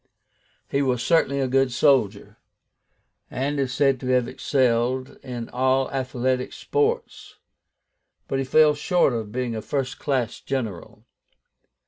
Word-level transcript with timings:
He 0.67 0.81
was 0.81 1.03
certainly 1.03 1.39
a 1.41 1.47
good 1.47 1.71
soldier, 1.71 2.39
and 3.29 3.59
is 3.59 3.71
said 3.71 3.99
to 3.99 4.07
have 4.07 4.27
excelled 4.27 5.19
in 5.21 5.47
all 5.49 5.91
athletic 5.91 6.53
sports, 6.53 7.37
but 8.27 8.39
he 8.39 8.45
fell 8.45 8.73
short 8.73 9.13
of 9.13 9.31
being 9.31 9.55
a 9.55 9.61
first 9.61 9.99
class 9.99 10.39
general. 10.39 11.05